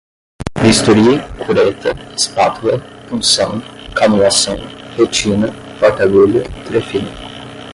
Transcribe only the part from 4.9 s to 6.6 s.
retina, porta-agulha,